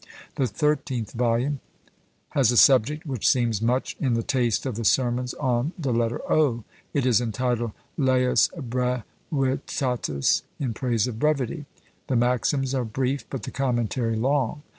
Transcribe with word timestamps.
The 0.33 0.47
thirteenth 0.47 1.11
volume 1.11 1.59
has 2.29 2.51
a 2.51 2.57
subject 2.57 3.05
which 3.05 3.29
seems 3.29 3.61
much 3.61 3.95
in 3.99 4.15
the 4.15 4.23
taste 4.23 4.65
of 4.65 4.73
the 4.75 4.83
sermons 4.83 5.35
on 5.35 5.73
the 5.77 5.93
letter 5.93 6.19
O! 6.27 6.63
it 6.91 7.05
is 7.05 7.21
entitled 7.21 7.73
Laus 7.99 8.49
Brevitatis! 8.57 10.41
in 10.59 10.73
praise 10.73 11.05
of 11.05 11.19
brevity. 11.19 11.65
The 12.07 12.15
maxims 12.15 12.73
are 12.73 12.83
brief, 12.83 13.29
but 13.29 13.43
the 13.43 13.51
commentary 13.51 14.15
long. 14.15 14.63